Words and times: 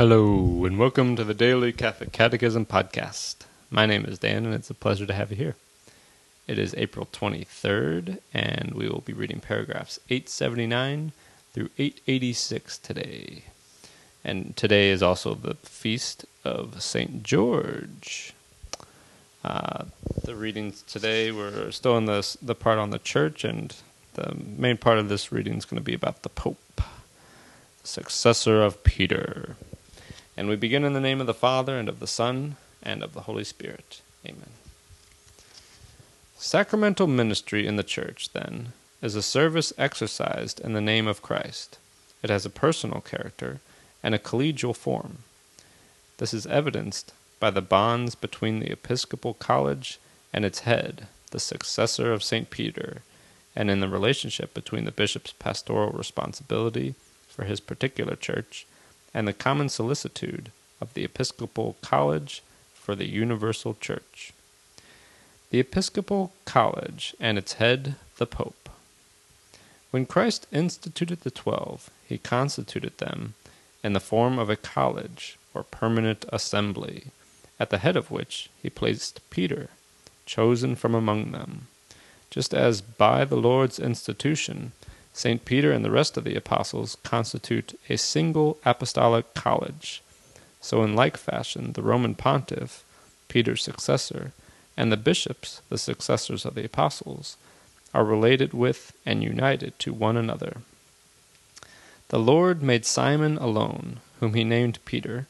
Hello, 0.00 0.64
and 0.64 0.78
welcome 0.78 1.14
to 1.14 1.24
the 1.24 1.34
Daily 1.34 1.74
Catholic 1.74 2.10
Catechism 2.10 2.64
Podcast. 2.64 3.36
My 3.70 3.84
name 3.84 4.06
is 4.06 4.18
Dan, 4.18 4.46
and 4.46 4.54
it's 4.54 4.70
a 4.70 4.74
pleasure 4.74 5.04
to 5.04 5.12
have 5.12 5.30
you 5.30 5.36
here. 5.36 5.56
It 6.46 6.58
is 6.58 6.74
April 6.78 7.06
23rd, 7.12 8.18
and 8.32 8.72
we 8.74 8.88
will 8.88 9.02
be 9.02 9.12
reading 9.12 9.40
paragraphs 9.40 10.00
879 10.08 11.12
through 11.52 11.68
886 11.76 12.78
today. 12.78 13.42
And 14.24 14.56
today 14.56 14.88
is 14.88 15.02
also 15.02 15.34
the 15.34 15.56
feast 15.56 16.24
of 16.46 16.82
St. 16.82 17.22
George. 17.22 18.32
Uh, 19.44 19.84
the 20.24 20.34
readings 20.34 20.80
today, 20.80 21.30
we're 21.30 21.70
still 21.72 21.98
in 21.98 22.06
the, 22.06 22.38
the 22.40 22.54
part 22.54 22.78
on 22.78 22.88
the 22.88 22.98
church, 22.98 23.44
and 23.44 23.76
the 24.14 24.34
main 24.34 24.78
part 24.78 24.96
of 24.96 25.10
this 25.10 25.30
reading 25.30 25.58
is 25.58 25.66
going 25.66 25.76
to 25.76 25.84
be 25.84 25.92
about 25.92 26.22
the 26.22 26.30
Pope, 26.30 26.80
successor 27.84 28.62
of 28.62 28.82
Peter. 28.82 29.56
And 30.40 30.48
we 30.48 30.56
begin 30.56 30.84
in 30.84 30.94
the 30.94 31.02
name 31.02 31.20
of 31.20 31.26
the 31.26 31.34
Father, 31.34 31.78
and 31.78 31.86
of 31.86 32.00
the 32.00 32.06
Son, 32.06 32.56
and 32.82 33.02
of 33.02 33.12
the 33.12 33.28
Holy 33.28 33.44
Spirit. 33.44 34.00
Amen. 34.24 34.48
Sacramental 36.38 37.06
ministry 37.06 37.66
in 37.66 37.76
the 37.76 37.82
Church, 37.82 38.30
then, 38.32 38.72
is 39.02 39.14
a 39.14 39.20
service 39.20 39.70
exercised 39.76 40.58
in 40.58 40.72
the 40.72 40.80
name 40.80 41.06
of 41.06 41.20
Christ. 41.20 41.76
It 42.22 42.30
has 42.30 42.46
a 42.46 42.48
personal 42.48 43.02
character 43.02 43.60
and 44.02 44.14
a 44.14 44.18
collegial 44.18 44.74
form. 44.74 45.18
This 46.16 46.32
is 46.32 46.46
evidenced 46.46 47.12
by 47.38 47.50
the 47.50 47.60
bonds 47.60 48.14
between 48.14 48.60
the 48.60 48.72
Episcopal 48.72 49.34
College 49.34 49.98
and 50.32 50.46
its 50.46 50.60
head, 50.60 51.06
the 51.32 51.38
successor 51.38 52.14
of 52.14 52.24
St. 52.24 52.48
Peter, 52.48 53.02
and 53.54 53.70
in 53.70 53.80
the 53.80 53.90
relationship 53.90 54.54
between 54.54 54.86
the 54.86 54.90
bishop's 54.90 55.32
pastoral 55.32 55.90
responsibility 55.90 56.94
for 57.28 57.44
his 57.44 57.60
particular 57.60 58.16
church 58.16 58.64
and 59.12 59.26
the 59.26 59.32
common 59.32 59.68
solicitude 59.68 60.50
of 60.80 60.94
the 60.94 61.04
Episcopal 61.04 61.76
College 61.80 62.42
for 62.74 62.94
the 62.94 63.08
Universal 63.08 63.76
Church. 63.80 64.32
The 65.50 65.60
Episcopal 65.60 66.32
College 66.44 67.14
and 67.18 67.36
its 67.36 67.54
head, 67.54 67.96
the 68.18 68.26
Pope. 68.26 68.68
When 69.90 70.06
Christ 70.06 70.46
instituted 70.52 71.22
the 71.22 71.30
twelve, 71.30 71.90
he 72.06 72.18
constituted 72.18 72.98
them 72.98 73.34
in 73.82 73.92
the 73.92 74.00
form 74.00 74.38
of 74.38 74.48
a 74.48 74.56
college 74.56 75.36
or 75.54 75.64
permanent 75.64 76.24
assembly, 76.32 77.06
at 77.58 77.70
the 77.70 77.78
head 77.78 77.96
of 77.96 78.10
which 78.10 78.48
he 78.62 78.70
placed 78.70 79.28
Peter, 79.30 79.70
chosen 80.26 80.76
from 80.76 80.94
among 80.94 81.32
them, 81.32 81.66
just 82.30 82.54
as 82.54 82.80
by 82.80 83.24
the 83.24 83.36
Lord's 83.36 83.80
institution 83.80 84.70
St. 85.12 85.44
Peter 85.44 85.72
and 85.72 85.84
the 85.84 85.90
rest 85.90 86.16
of 86.16 86.24
the 86.24 86.36
apostles 86.36 86.96
constitute 87.02 87.78
a 87.88 87.96
single 87.96 88.58
apostolic 88.64 89.34
college. 89.34 90.02
So, 90.60 90.82
in 90.82 90.94
like 90.94 91.16
fashion, 91.16 91.72
the 91.72 91.82
Roman 91.82 92.14
pontiff, 92.14 92.84
Peter's 93.28 93.62
successor, 93.62 94.32
and 94.76 94.92
the 94.92 94.96
bishops, 94.96 95.62
the 95.68 95.78
successors 95.78 96.44
of 96.44 96.54
the 96.54 96.64
apostles, 96.64 97.36
are 97.92 98.04
related 98.04 98.54
with 98.54 98.92
and 99.04 99.22
united 99.22 99.78
to 99.80 99.92
one 99.92 100.16
another. 100.16 100.58
The 102.08 102.18
Lord 102.18 102.62
made 102.62 102.86
Simon 102.86 103.36
alone, 103.38 104.00
whom 104.20 104.34
he 104.34 104.44
named 104.44 104.78
Peter, 104.84 105.26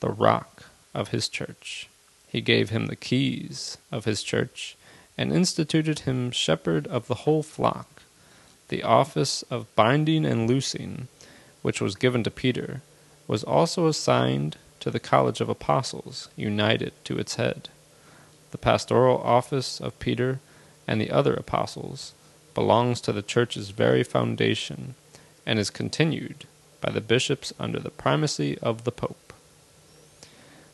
the 0.00 0.10
rock 0.10 0.64
of 0.94 1.08
his 1.08 1.28
church. 1.28 1.88
He 2.28 2.40
gave 2.40 2.70
him 2.70 2.86
the 2.86 2.96
keys 2.96 3.78
of 3.90 4.04
his 4.04 4.22
church, 4.22 4.76
and 5.16 5.32
instituted 5.32 6.00
him 6.00 6.30
shepherd 6.30 6.86
of 6.86 7.06
the 7.06 7.14
whole 7.14 7.42
flock 7.42 8.03
the 8.68 8.82
office 8.82 9.42
of 9.50 9.74
binding 9.74 10.24
and 10.24 10.48
loosing, 10.48 11.08
which 11.62 11.80
was 11.80 11.96
given 11.96 12.22
to 12.24 12.30
Peter, 12.30 12.82
was 13.26 13.44
also 13.44 13.86
assigned 13.86 14.56
to 14.80 14.90
the 14.90 15.00
college 15.00 15.40
of 15.40 15.48
apostles, 15.48 16.28
united 16.36 16.92
to 17.04 17.18
its 17.18 17.36
head. 17.36 17.68
The 18.50 18.58
pastoral 18.58 19.18
office 19.18 19.80
of 19.80 19.98
Peter 19.98 20.40
and 20.86 21.00
the 21.00 21.10
other 21.10 21.34
apostles 21.34 22.12
belongs 22.54 23.00
to 23.00 23.12
the 23.12 23.22
church's 23.22 23.70
very 23.70 24.02
foundation 24.02 24.94
and 25.46 25.58
is 25.58 25.70
continued 25.70 26.44
by 26.80 26.90
the 26.90 27.00
bishops 27.00 27.52
under 27.58 27.80
the 27.80 27.90
primacy 27.90 28.58
of 28.58 28.84
the 28.84 28.92
Pope. 28.92 29.32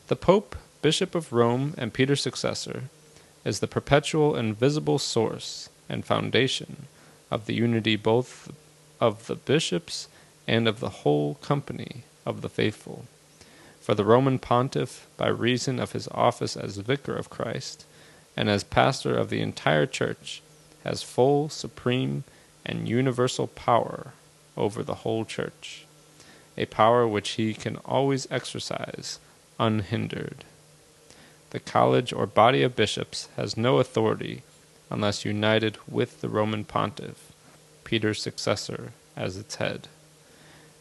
The 0.07 0.15
Pope, 0.15 0.55
Bishop 0.81 1.15
of 1.15 1.31
Rome 1.31 1.73
and 1.77 1.93
Peter's 1.93 2.21
successor, 2.21 2.83
is 3.45 3.59
the 3.59 3.67
perpetual 3.67 4.35
and 4.35 4.57
visible 4.57 4.99
source 4.99 5.69
and 5.87 6.05
foundation 6.05 6.87
of 7.31 7.45
the 7.45 7.55
unity 7.55 7.95
both 7.95 8.51
of 8.99 9.25
the 9.27 9.35
bishops 9.35 10.07
and 10.47 10.67
of 10.67 10.79
the 10.79 10.89
whole 10.89 11.35
company 11.35 12.03
of 12.25 12.41
the 12.41 12.49
faithful. 12.49 13.05
For 13.79 13.95
the 13.95 14.05
Roman 14.05 14.37
pontiff, 14.37 15.07
by 15.17 15.29
reason 15.29 15.79
of 15.79 15.93
his 15.93 16.07
office 16.09 16.55
as 16.55 16.77
vicar 16.77 17.15
of 17.15 17.29
Christ, 17.29 17.85
and 18.37 18.49
as 18.49 18.63
pastor 18.63 19.15
of 19.17 19.29
the 19.29 19.41
entire 19.41 19.85
church, 19.85 20.41
has 20.83 21.01
full, 21.01 21.49
supreme, 21.49 22.23
and 22.65 22.87
universal 22.87 23.47
power 23.47 24.13
over 24.55 24.83
the 24.83 24.95
whole 24.95 25.25
church, 25.25 25.85
a 26.57 26.65
power 26.65 27.07
which 27.07 27.31
he 27.31 27.53
can 27.53 27.77
always 27.77 28.27
exercise 28.29 29.19
unhindered. 29.59 30.43
The 31.51 31.59
college 31.59 32.13
or 32.13 32.25
body 32.25 32.63
of 32.63 32.75
bishops 32.75 33.29
has 33.35 33.57
no 33.57 33.79
authority 33.79 34.43
unless 34.91 35.25
united 35.25 35.77
with 35.87 36.21
the 36.21 36.29
Roman 36.29 36.65
pontiff, 36.65 37.31
Peter's 37.83 38.21
successor, 38.21 38.91
as 39.15 39.37
its 39.37 39.55
head. 39.55 39.87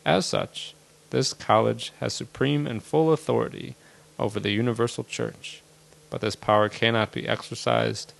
As 0.05 0.27
such, 0.27 0.75
this 1.11 1.33
college 1.33 1.93
has 2.01 2.13
supreme 2.13 2.67
and 2.67 2.83
full 2.83 3.13
authority 3.13 3.77
over 4.19 4.41
the 4.41 4.51
universal 4.51 5.05
church, 5.05 5.63
but 6.11 6.21
this 6.21 6.37
power 6.37 6.69
cannot 6.69 7.13
be 7.13 7.29
exercised 7.29 8.13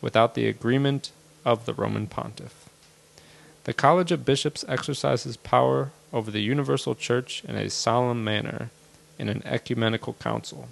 without 0.00 0.34
the 0.34 0.46
agreement 0.46 1.10
of 1.44 1.64
the 1.64 1.74
Roman 1.74 2.06
pontiff. 2.06 2.68
The 3.64 3.72
College 3.72 4.12
of 4.12 4.24
Bishops 4.24 4.64
exercises 4.68 5.36
power 5.36 5.90
over 6.12 6.30
the 6.30 6.40
universal 6.40 6.94
church 6.94 7.42
in 7.44 7.56
a 7.56 7.70
solemn 7.70 8.22
manner 8.22 8.70
in 9.18 9.28
an 9.28 9.42
ecumenical 9.44 10.14
council. 10.14 10.68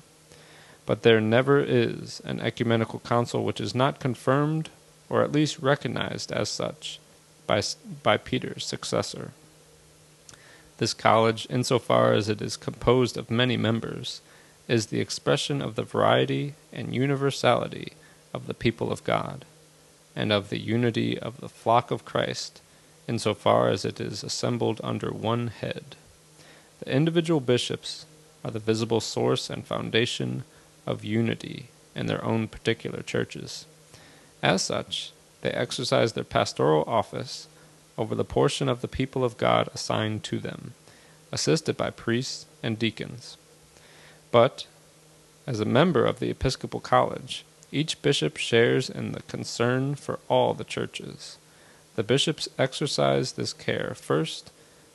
But 0.86 1.02
there 1.02 1.20
never 1.20 1.60
is 1.60 2.22
an 2.24 2.40
ecumenical 2.40 3.00
council 3.00 3.44
which 3.44 3.60
is 3.60 3.74
not 3.74 4.00
confirmed, 4.00 4.70
or 5.10 5.22
at 5.22 5.32
least 5.32 5.58
recognized 5.58 6.30
as 6.30 6.48
such, 6.48 7.00
by, 7.46 7.60
by 8.02 8.16
Peter's 8.16 8.64
successor. 8.64 9.32
This 10.78 10.94
college, 10.94 11.46
insofar 11.50 12.12
as 12.12 12.28
it 12.28 12.40
is 12.40 12.56
composed 12.56 13.16
of 13.16 13.30
many 13.30 13.56
members, 13.56 14.20
is 14.68 14.86
the 14.86 15.00
expression 15.00 15.60
of 15.60 15.74
the 15.74 15.82
variety 15.82 16.54
and 16.72 16.94
universality 16.94 17.92
of 18.32 18.46
the 18.46 18.54
people 18.54 18.92
of 18.92 19.02
God, 19.04 19.44
and 20.14 20.32
of 20.32 20.50
the 20.50 20.60
unity 20.60 21.18
of 21.18 21.40
the 21.40 21.48
flock 21.48 21.90
of 21.90 22.04
Christ, 22.04 22.60
insofar 23.08 23.68
as 23.68 23.84
it 23.84 24.00
is 24.00 24.22
assembled 24.22 24.80
under 24.84 25.10
one 25.10 25.48
head. 25.48 25.96
The 26.80 26.92
individual 26.92 27.40
bishops 27.40 28.06
are 28.44 28.50
the 28.50 28.58
visible 28.58 29.00
source 29.00 29.48
and 29.48 29.64
foundation 29.64 30.44
of 30.86 31.04
unity 31.04 31.68
in 31.94 32.06
their 32.06 32.24
own 32.24 32.48
particular 32.48 33.02
churches. 33.02 33.66
As 34.42 34.62
such, 34.62 35.12
they 35.42 35.50
exercise 35.50 36.12
their 36.12 36.24
pastoral 36.24 36.84
office 36.86 37.48
over 37.98 38.14
the 38.14 38.24
portion 38.24 38.68
of 38.68 38.80
the 38.80 38.88
people 38.88 39.24
of 39.24 39.38
God 39.38 39.68
assigned 39.74 40.22
to 40.24 40.38
them, 40.38 40.74
assisted 41.32 41.76
by 41.76 41.90
priests 41.90 42.46
and 42.62 42.78
deacons. 42.78 43.36
But, 44.30 44.66
as 45.46 45.60
a 45.60 45.64
member 45.64 46.04
of 46.04 46.18
the 46.18 46.30
Episcopal 46.30 46.80
College, 46.80 47.44
each 47.72 48.00
bishop 48.02 48.36
shares 48.36 48.88
in 48.88 49.12
the 49.12 49.22
concern 49.22 49.94
for 49.94 50.18
all 50.28 50.54
the 50.54 50.64
churches. 50.64 51.38
The 51.96 52.02
bishops 52.02 52.48
exercise 52.58 53.32
this 53.32 53.52
care 53.52 53.94
first 53.94 54.50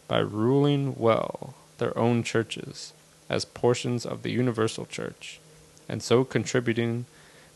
by 0.07 0.19
ruling 0.19 0.95
well 0.97 1.55
their 1.79 1.97
own 1.97 2.23
churches 2.23 2.93
as 3.29 3.45
portions 3.45 4.05
of 4.05 4.21
the 4.21 4.31
universal 4.31 4.85
church, 4.85 5.39
and 5.91 6.01
so 6.01 6.23
contributing 6.23 7.05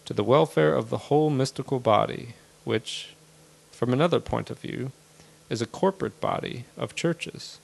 to 0.03 0.13
the 0.13 0.23
welfare 0.23 0.75
of 0.75 0.89
the 0.89 1.07
whole 1.07 1.29
mystical 1.29 1.79
body, 1.79 2.33
which, 2.65 3.15
from 3.71 3.93
another 3.93 4.19
point 4.19 4.49
of 4.49 4.59
view, 4.59 4.91
is 5.49 5.61
a 5.61 5.65
corporate 5.65 6.19
body 6.19 6.65
of 6.77 6.95
churches. 6.95 7.59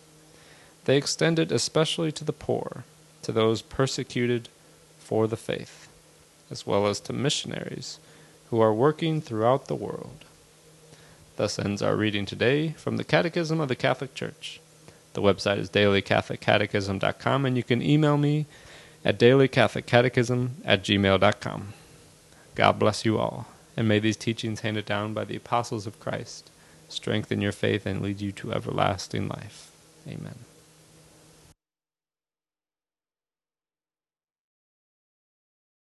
They 0.85 0.95
extend 0.95 1.39
it 1.39 1.51
especially 1.51 2.13
to 2.13 2.23
the 2.23 2.31
poor, 2.31 2.85
to 3.23 3.33
those 3.33 3.61
persecuted 3.61 4.47
for 4.97 5.27
the 5.27 5.35
faith, 5.35 5.89
as 6.49 6.65
well 6.65 6.87
as 6.87 7.01
to 7.01 7.13
missionaries 7.13 7.99
who 8.49 8.61
are 8.61 8.73
working 8.73 9.19
throughout 9.19 9.67
the 9.67 9.75
world. 9.75 10.23
Thus 11.35 11.59
ends 11.59 11.81
our 11.81 11.97
reading 11.97 12.25
today 12.25 12.69
from 12.77 12.95
the 12.95 13.03
Catechism 13.03 13.59
of 13.59 13.67
the 13.67 13.75
Catholic 13.75 14.15
Church. 14.15 14.61
The 15.13 15.21
website 15.21 15.57
is 15.57 15.69
dailycatholiccatechism.com, 15.69 17.45
and 17.45 17.57
you 17.57 17.63
can 17.63 17.81
email 17.81 18.17
me 18.17 18.45
at 19.03 19.19
dailycatholiccatechism 19.19 20.49
at 20.65 20.83
gmail.com. 20.83 21.73
God 22.55 22.79
bless 22.79 23.05
you 23.05 23.17
all, 23.17 23.47
and 23.75 23.87
may 23.87 23.99
these 23.99 24.17
teachings 24.17 24.61
handed 24.61 24.85
down 24.85 25.13
by 25.13 25.23
the 25.23 25.35
apostles 25.35 25.87
of 25.87 25.99
Christ 25.99 26.49
strengthen 26.91 27.41
your 27.41 27.51
faith 27.51 27.85
and 27.85 28.01
lead 28.01 28.21
you 28.21 28.31
to 28.33 28.51
everlasting 28.51 29.27
life. 29.27 29.71
Amen. 30.07 30.35